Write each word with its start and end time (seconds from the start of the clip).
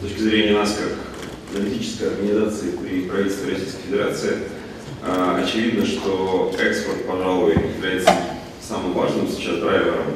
с 0.00 0.02
точки 0.02 0.20
зрения 0.20 0.54
нас, 0.54 0.78
как 0.78 1.58
аналитической 1.58 2.08
организации 2.08 2.70
при 2.70 3.02
правительстве 3.02 3.52
Российской 3.52 3.82
Федерации, 3.82 4.36
а, 5.02 5.42
очевидно, 5.44 5.84
что 5.84 6.54
экспорт, 6.58 7.04
пожалуй, 7.06 7.54
является 7.76 8.10
самым 8.66 8.94
важным 8.94 9.28
сейчас 9.28 9.58
драйвером 9.58 10.06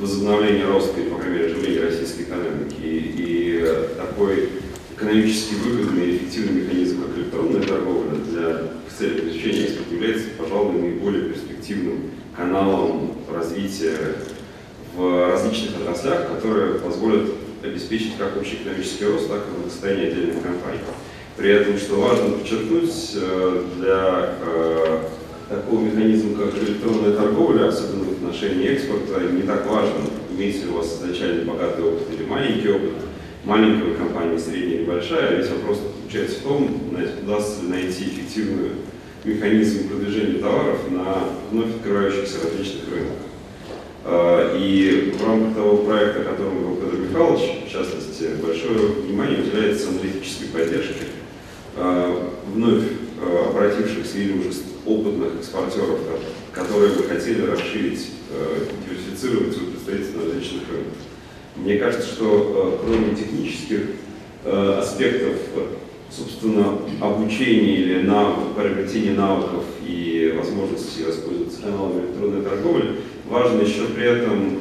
возобновления 0.00 0.66
роста 0.66 1.00
или, 1.00 1.08
по 1.08 1.18
крайней 1.18 1.38
мере, 1.38 1.52
оживления 1.52 1.80
российской 1.80 2.22
экономики. 2.22 2.76
И, 2.80 3.14
и 3.16 3.96
такой 3.96 4.48
экономически 4.94 5.54
выгодный 5.54 6.06
и 6.06 6.16
эффективный 6.18 6.62
механизм, 6.62 7.02
как 7.02 7.18
электронная 7.18 7.62
торговля, 7.62 8.18
для 8.30 8.62
целей 8.96 9.20
привлечения 9.22 9.64
экспорта 9.64 9.94
является, 9.94 10.26
пожалуй, 10.38 10.80
наиболее 10.80 11.30
перспективным 11.30 12.10
каналом 12.36 13.16
развития 13.28 13.96
в 14.94 15.32
различных 15.32 15.80
отраслях, 15.80 16.28
которые 16.28 16.78
позволят 16.78 17.28
обеспечить 17.66 18.16
как 18.18 18.36
общий 18.36 18.56
экономический 18.56 19.06
рост, 19.06 19.28
так 19.28 19.42
и 19.46 19.56
благосостояние 19.56 20.08
отдельных 20.08 20.42
компаний. 20.42 20.80
При 21.36 21.50
этом, 21.50 21.76
что 21.76 21.96
важно 21.96 22.30
подчеркнуть, 22.30 23.12
э, 23.14 23.62
для 23.76 24.36
э, 24.42 25.02
такого 25.48 25.80
механизма, 25.80 26.36
как 26.38 26.54
электронная 26.62 27.12
торговля, 27.12 27.68
особенно 27.68 28.04
в 28.04 28.12
отношении 28.12 28.68
экспорта, 28.68 29.20
не 29.20 29.42
так 29.42 29.66
важно, 29.70 29.98
имеете 30.30 30.64
ли 30.64 30.70
у 30.70 30.76
вас 30.78 30.96
изначально 30.96 31.50
богатый 31.50 31.84
опыт 31.84 32.08
или 32.12 32.26
маленький 32.26 32.70
опыт, 32.70 32.92
маленькая 33.44 33.94
компания, 33.94 34.38
средняя 34.38 34.80
или 34.80 34.84
большая, 34.84 35.36
весь 35.36 35.50
вопрос 35.50 35.80
заключается 36.06 36.40
в 36.40 36.42
том, 36.42 36.80
удастся 37.22 37.62
ли 37.62 37.68
найти 37.68 38.04
эффективный 38.04 38.70
механизм 39.24 39.88
продвижения 39.88 40.38
товаров 40.38 40.78
на 40.90 41.28
вновь 41.50 41.76
открывающихся 41.76 42.38
различных 42.44 42.88
рынках. 42.90 43.16
Э, 44.04 44.56
и 44.58 45.14
в 45.18 45.26
рамках 45.26 45.54
того 45.54 45.76
проекта, 45.78 46.20
о 46.20 46.24
котором 46.24 46.58
говорил 46.60 46.76
Петр 46.76 46.96
Михайлович, 46.98 47.55
уделяется 49.86 49.90
аналитической 49.90 50.46
поддержке 50.46 51.06
Э, 51.78 52.30
вновь 52.54 52.84
э, 53.20 53.48
обратившихся 53.50 54.16
или 54.16 54.38
уже 54.38 54.48
опытных 54.86 55.34
экспортеров, 55.40 56.00
которые 56.50 56.94
бы 56.94 57.02
хотели 57.02 57.42
расширить, 57.42 58.12
э, 58.30 58.64
диверсифицировать 58.88 59.54
свою 59.54 59.72
представительство 59.72 60.20
на 60.20 60.24
различных 60.24 60.62
рынках. 60.70 60.98
Мне 61.56 61.76
кажется, 61.76 62.08
что 62.08 62.80
кроме 62.82 63.14
технических 63.14 63.80
аспектов, 64.44 65.36
собственно, 66.10 66.78
обучения 67.00 67.76
или 67.76 68.02
навык, 68.02 68.54
приобретения 68.54 69.12
навыков 69.12 69.64
и 69.82 70.34
возможности 70.36 71.02
воспользоваться 71.02 71.62
каналами 71.62 72.06
электронной 72.06 72.42
торговли, 72.42 72.96
важно 73.28 73.62
еще 73.62 73.86
при 73.86 74.04
этом 74.04 74.60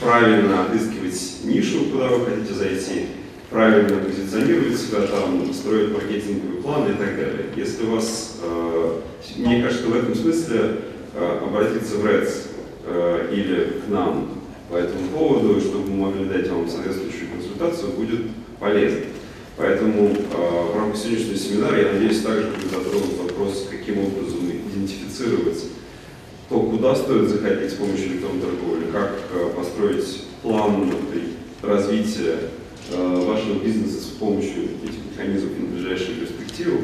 правильно 0.00 0.62
отыскивать 0.62 1.20
нишу, 1.44 1.86
куда 1.90 2.06
вы 2.06 2.24
хотите 2.24 2.54
зайти, 2.54 3.06
правильно 3.50 3.98
позиционировать 3.98 4.78
себя 4.78 5.02
там, 5.02 5.52
строить 5.52 5.92
маркетинговый 5.92 6.62
план 6.62 6.90
и 6.90 6.94
так 6.94 7.16
далее. 7.16 7.46
Если 7.56 7.84
у 7.84 7.92
вас, 7.92 8.38
э, 8.42 9.00
мне 9.36 9.62
кажется, 9.62 9.86
в 9.86 9.96
этом 9.96 10.14
смысле 10.14 10.76
э, 11.14 11.38
обратиться 11.42 11.96
в 11.96 12.04
РЭЦ 12.04 12.46
э, 12.84 13.28
или 13.32 13.80
к 13.80 13.88
нам 13.88 14.30
по 14.70 14.76
этому 14.76 15.08
поводу, 15.08 15.60
чтобы 15.60 15.90
мы 15.90 16.06
могли 16.08 16.26
дать 16.26 16.48
вам 16.50 16.68
соответствующую 16.68 17.30
консультацию, 17.30 17.92
будет 17.92 18.20
полезно. 18.60 19.00
Поэтому 19.56 20.14
в 20.14 20.76
рамках 20.76 20.96
сегодняшнего 20.96 21.36
семинара, 21.36 21.80
я 21.80 21.92
надеюсь, 21.92 22.20
также 22.20 22.46
будет 22.46 22.70
затронут 22.70 23.18
вопрос, 23.18 23.66
каким 23.68 23.98
образом 23.98 24.48
идентифицировать 24.48 25.64
то, 26.48 26.60
куда 26.60 26.94
стоит 26.94 27.28
заходить 27.28 27.72
с 27.72 27.74
помощью 27.74 28.06
электронной 28.06 28.42
торговли, 28.42 28.84
как 28.92 29.16
построить 29.56 30.26
план 30.42 30.92
развития 31.60 32.38
Э, 32.38 32.67
вашего 32.90 33.62
бизнеса 33.62 34.00
с 34.00 34.18
помощью 34.18 34.64
этих 34.82 34.98
механизмов 35.10 35.58
на 35.58 35.66
ближайшую 35.66 36.16
перспективу. 36.16 36.78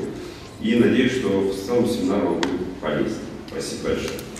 И 0.60 0.74
надеюсь, 0.76 1.12
что 1.12 1.40
в 1.40 1.54
целом 1.54 1.88
семинар 1.88 2.24
вам 2.24 2.40
будет 2.40 2.74
полезен. 2.80 3.18
Спасибо 3.48 3.88
большое. 3.88 4.33